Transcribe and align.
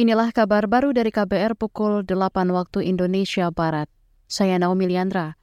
Inilah 0.00 0.32
kabar 0.32 0.64
baru 0.64 0.96
dari 0.96 1.12
KBR 1.12 1.60
pukul 1.60 2.08
8 2.08 2.48
waktu 2.56 2.88
Indonesia 2.88 3.52
Barat. 3.52 3.84
Saya 4.24 4.56
Naomi 4.56 4.88
Liandra. 4.88 5.36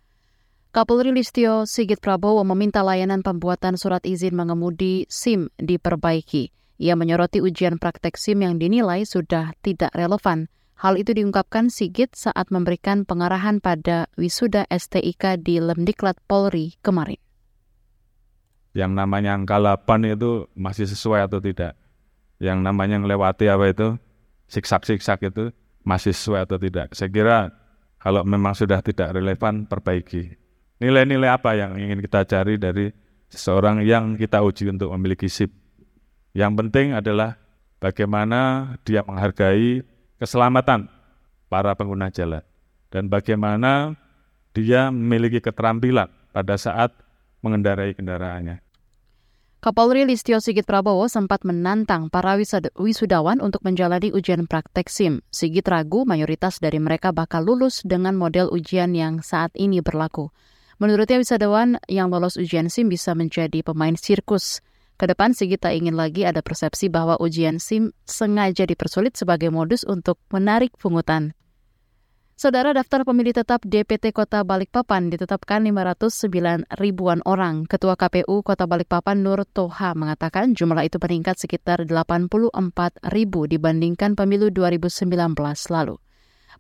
Kapolri 0.74 1.14
Listio 1.14 1.70
Sigit 1.70 2.02
Prabowo 2.02 2.42
meminta 2.42 2.82
layanan 2.82 3.22
pembuatan 3.22 3.78
surat 3.78 4.02
izin 4.02 4.34
mengemudi 4.34 5.06
SIM 5.14 5.54
diperbaiki. 5.62 6.50
Ia 6.82 6.98
menyoroti 6.98 7.38
ujian 7.38 7.78
praktek 7.78 8.18
SIM 8.18 8.42
yang 8.42 8.58
dinilai 8.58 9.06
sudah 9.06 9.54
tidak 9.62 9.94
relevan. 9.94 10.50
Hal 10.82 10.98
itu 10.98 11.14
diungkapkan 11.14 11.70
Sigit 11.70 12.18
saat 12.18 12.50
memberikan 12.50 13.06
pengarahan 13.06 13.62
pada 13.62 14.10
wisuda 14.18 14.66
STIK 14.74 15.38
di 15.38 15.62
Lemdiklat 15.62 16.18
Polri 16.26 16.82
kemarin. 16.82 17.22
Yang 18.74 19.06
namanya 19.06 19.38
angka 19.38 19.62
8 19.62 20.18
itu 20.18 20.50
masih 20.58 20.90
sesuai 20.90 21.30
atau 21.30 21.38
tidak? 21.46 21.78
yang 22.38 22.62
namanya 22.62 23.02
melewati 23.02 23.50
apa 23.50 23.74
itu 23.74 23.98
siksak-siksak 24.48 25.28
itu 25.28 25.52
masih 25.84 26.12
sesuai 26.12 26.48
atau 26.48 26.58
tidak. 26.60 26.92
Saya 26.96 27.08
kira 27.12 27.52
kalau 28.00 28.24
memang 28.24 28.56
sudah 28.56 28.84
tidak 28.84 29.16
relevan 29.16 29.68
perbaiki. 29.68 30.36
Nilai-nilai 30.84 31.32
apa 31.32 31.58
yang 31.58 31.76
ingin 31.80 32.00
kita 32.04 32.28
cari 32.28 32.60
dari 32.60 32.92
seseorang 33.28 33.84
yang 33.84 34.16
kita 34.16 34.44
uji 34.44 34.70
untuk 34.72 34.94
memiliki 34.96 35.28
SIP. 35.28 35.50
Yang 36.38 36.54
penting 36.60 36.88
adalah 36.94 37.40
bagaimana 37.82 38.74
dia 38.86 39.02
menghargai 39.02 39.82
keselamatan 40.22 40.86
para 41.50 41.74
pengguna 41.74 42.14
jalan 42.14 42.44
dan 42.94 43.10
bagaimana 43.10 43.98
dia 44.54 44.90
memiliki 44.94 45.42
keterampilan 45.42 46.10
pada 46.34 46.56
saat 46.58 46.94
mengendarai 47.42 47.94
kendaraannya. 47.94 48.67
Kapolri 49.68 50.08
Listio 50.08 50.40
Sigit 50.40 50.64
Prabowo 50.64 51.12
sempat 51.12 51.44
menantang 51.44 52.08
para 52.08 52.40
wisudawan 52.80 53.44
untuk 53.44 53.68
menjalani 53.68 54.16
ujian 54.16 54.48
praktek 54.48 54.88
SIM. 54.88 55.20
Sigit 55.28 55.68
ragu 55.68 56.08
mayoritas 56.08 56.64
dari 56.64 56.80
mereka 56.80 57.12
bakal 57.12 57.44
lulus 57.44 57.84
dengan 57.84 58.16
model 58.16 58.48
ujian 58.48 58.96
yang 58.96 59.20
saat 59.20 59.52
ini 59.60 59.84
berlaku. 59.84 60.32
Menurutnya 60.80 61.20
wisudawan 61.20 61.84
yang 61.92 62.08
lolos 62.08 62.40
ujian 62.40 62.72
SIM 62.72 62.88
bisa 62.88 63.12
menjadi 63.12 63.60
pemain 63.60 63.92
sirkus. 64.00 64.64
Ke 64.96 65.04
depan 65.04 65.36
Sigit 65.36 65.60
tak 65.60 65.76
ingin 65.76 66.00
lagi 66.00 66.24
ada 66.24 66.40
persepsi 66.40 66.88
bahwa 66.88 67.20
ujian 67.20 67.60
SIM 67.60 67.92
sengaja 68.08 68.64
dipersulit 68.64 69.20
sebagai 69.20 69.52
modus 69.52 69.84
untuk 69.84 70.16
menarik 70.32 70.80
pungutan. 70.80 71.36
Saudara 72.38 72.70
daftar 72.70 73.02
pemilih 73.02 73.34
tetap 73.34 73.66
DPT 73.66 74.14
Kota 74.14 74.46
Balikpapan 74.46 75.10
ditetapkan 75.10 75.58
509 75.58 76.70
ribuan 76.78 77.18
orang. 77.26 77.66
Ketua 77.66 77.98
KPU 77.98 78.46
Kota 78.46 78.70
Balikpapan 78.70 79.26
Nur 79.26 79.42
Toha 79.42 79.98
mengatakan 79.98 80.54
jumlah 80.54 80.86
itu 80.86 81.02
meningkat 81.02 81.42
sekitar 81.42 81.90
84 81.90 82.54
ribu 83.10 83.50
dibandingkan 83.50 84.14
pemilu 84.14 84.54
2019 84.54 85.10
lalu. 85.74 85.98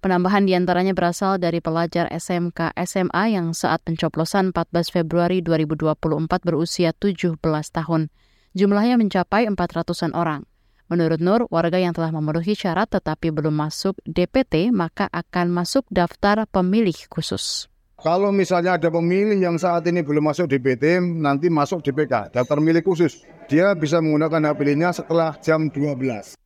Penambahan 0.01 0.49
di 0.49 0.57
antaranya 0.57 0.97
berasal 0.97 1.37
dari 1.37 1.61
pelajar 1.61 2.09
SMK 2.09 2.73
SMA 2.81 3.37
yang 3.37 3.53
saat 3.53 3.85
pencoblosan 3.85 4.57
14 4.57 4.89
Februari 4.89 5.45
2024 5.45 5.93
berusia 6.41 6.89
17 6.89 7.37
tahun. 7.69 8.09
Jumlahnya 8.57 8.97
mencapai 8.97 9.45
400-an 9.45 10.17
orang. 10.17 10.41
Menurut 10.87 11.19
Nur, 11.19 11.51
warga 11.51 11.75
yang 11.75 11.91
telah 11.91 12.15
memenuhi 12.15 12.55
syarat 12.55 12.87
tetapi 12.87 13.27
belum 13.35 13.51
masuk 13.51 13.99
DPT 14.07 14.71
maka 14.71 15.11
akan 15.11 15.51
masuk 15.51 15.83
daftar 15.91 16.47
pemilih 16.47 16.95
khusus. 17.11 17.67
Kalau 17.99 18.31
misalnya 18.31 18.79
ada 18.79 18.87
pemilih 18.87 19.35
yang 19.35 19.59
saat 19.59 19.83
ini 19.91 19.99
belum 19.99 20.31
masuk 20.31 20.47
DPT, 20.47 21.03
nanti 21.03 21.51
masuk 21.51 21.83
DPK, 21.83 22.31
daftar 22.31 22.55
pemilih 22.63 22.87
khusus. 22.87 23.27
Dia 23.51 23.75
bisa 23.75 23.99
menggunakan 23.99 24.47
hak 24.47 24.55
pilihnya 24.55 24.95
setelah 24.95 25.35
jam 25.43 25.67
12. 25.67 26.39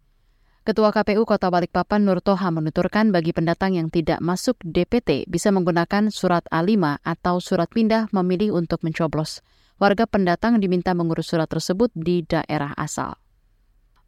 Ketua 0.66 0.90
KPU 0.90 1.22
Kota 1.22 1.54
Balikpapan 1.54 2.02
Nur 2.02 2.18
Toha 2.26 2.50
menuturkan 2.50 3.14
bagi 3.14 3.38
pendatang 3.38 3.78
yang 3.78 3.94
tidak 3.94 4.26
masuk 4.26 4.58
DPT 4.66 5.30
bisa 5.30 5.54
menggunakan 5.54 6.10
surat 6.10 6.46
A5 6.50 7.02
atau 7.06 7.38
surat 7.38 7.70
pindah 7.70 8.10
memilih 8.10 8.58
untuk 8.58 8.82
mencoblos. 8.82 9.46
Warga 9.78 10.10
pendatang 10.10 10.58
diminta 10.58 10.98
mengurus 10.98 11.30
surat 11.30 11.50
tersebut 11.50 11.94
di 11.94 12.26
daerah 12.26 12.74
asal. 12.74 13.21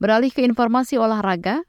Beralih 0.04 0.36
ke 0.36 0.44
informasi 0.44 1.00
olahraga, 1.00 1.64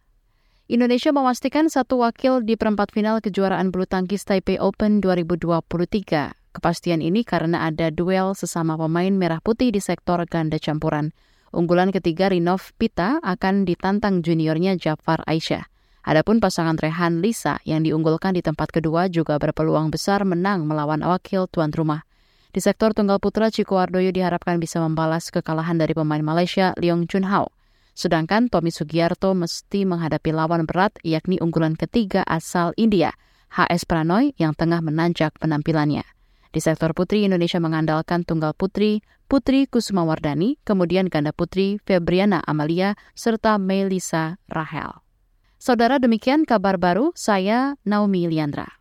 Indonesia 0.67 1.15
memastikan 1.15 1.71
satu 1.71 2.03
wakil 2.03 2.43
di 2.43 2.59
perempat 2.59 2.91
final 2.91 3.23
kejuaraan 3.23 3.71
bulu 3.71 3.87
tangkis 3.87 4.27
Taipei 4.27 4.59
Open 4.59 4.99
2023. 4.99 6.35
Kepastian 6.51 6.99
ini 6.99 7.23
karena 7.23 7.71
ada 7.71 7.95
duel 7.95 8.35
sesama 8.35 8.75
pemain 8.75 9.15
merah 9.15 9.39
putih 9.39 9.71
di 9.71 9.79
sektor 9.79 10.19
ganda 10.27 10.59
campuran. 10.59 11.15
Unggulan 11.55 11.95
ketiga 11.95 12.27
Rinov 12.27 12.75
Pita 12.75 13.23
akan 13.23 13.71
ditantang 13.71 14.27
juniornya 14.27 14.75
Jafar 14.83 15.23
Aisyah. 15.31 15.71
Adapun 16.03 16.43
pasangan 16.43 16.75
Rehan 16.75 17.23
Lisa 17.23 17.63
yang 17.63 17.87
diunggulkan 17.87 18.35
di 18.35 18.43
tempat 18.43 18.75
kedua 18.75 19.07
juga 19.07 19.39
berpeluang 19.39 19.95
besar 19.95 20.27
menang 20.27 20.67
melawan 20.67 21.07
wakil 21.07 21.47
tuan 21.47 21.71
rumah. 21.71 22.03
Di 22.51 22.59
sektor 22.59 22.99
tunggal 22.99 23.23
putra, 23.23 23.55
Ciko 23.55 23.79
Ardoyo 23.79 24.11
diharapkan 24.11 24.59
bisa 24.59 24.83
membalas 24.83 25.31
kekalahan 25.31 25.79
dari 25.79 25.95
pemain 25.95 26.27
Malaysia 26.27 26.75
Leong 26.83 27.07
Chun 27.07 27.31
Hao. 27.31 27.54
Sedangkan 27.95 28.51
Tommy 28.51 28.75
Sugiarto 28.75 29.33
mesti 29.39 29.87
menghadapi 29.87 30.35
lawan 30.35 30.67
berat 30.67 30.99
yakni 31.07 31.39
unggulan 31.39 31.79
ketiga 31.79 32.27
asal 32.27 32.75
India, 32.75 33.15
HS 33.55 33.87
Pranoy 33.87 34.35
yang 34.35 34.53
tengah 34.53 34.83
menanjak 34.83 35.31
penampilannya. 35.39 36.03
Di 36.51 36.63
sektor 36.63 36.95
putri, 36.95 37.27
Indonesia 37.27 37.59
mengandalkan 37.59 38.27
tunggal 38.27 38.55
putri, 38.55 39.03
Putri 39.25 39.65
Kusumawardani, 39.65 40.61
kemudian 40.69 41.09
ganda 41.09 41.33
putri 41.33 41.81
Febriana 41.83 42.45
Amalia, 42.45 42.95
serta 43.17 43.57
Melisa 43.57 44.37
Rahel. 44.47 45.01
Saudara 45.57 45.97
demikian 45.97 46.45
kabar 46.45 46.77
baru, 46.77 47.11
saya 47.17 47.81
Naomi 47.89 48.29
Liandra. 48.29 48.79